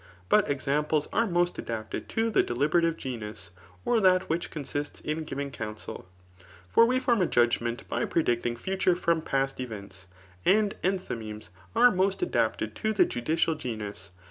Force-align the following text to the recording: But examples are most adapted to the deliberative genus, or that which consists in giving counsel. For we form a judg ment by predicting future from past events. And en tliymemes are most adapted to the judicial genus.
But 0.29 0.49
examples 0.49 1.07
are 1.13 1.27
most 1.27 1.59
adapted 1.59 2.09
to 2.09 2.31
the 2.31 2.41
deliberative 2.41 2.97
genus, 2.97 3.51
or 3.85 3.99
that 3.99 4.27
which 4.29 4.49
consists 4.49 4.99
in 5.01 5.25
giving 5.25 5.51
counsel. 5.51 6.07
For 6.67 6.87
we 6.87 6.99
form 6.99 7.21
a 7.21 7.27
judg 7.27 7.61
ment 7.61 7.87
by 7.87 8.05
predicting 8.05 8.55
future 8.55 8.95
from 8.95 9.21
past 9.21 9.59
events. 9.59 10.07
And 10.43 10.73
en 10.83 10.97
tliymemes 10.97 11.49
are 11.75 11.91
most 11.91 12.23
adapted 12.23 12.73
to 12.77 12.93
the 12.93 13.05
judicial 13.05 13.53
genus. 13.53 14.09